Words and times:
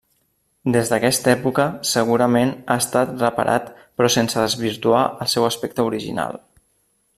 Des 0.75 0.87
d'aquesta 0.93 1.29
època 1.33 1.65
segurament 1.89 2.53
ha 2.75 2.79
estat 2.85 3.13
reparat 3.25 3.69
però 3.83 4.11
sense 4.17 4.47
desvirtuar 4.47 5.05
el 5.27 5.33
seu 5.37 5.49
aspecte 5.53 5.89
original. 5.93 6.45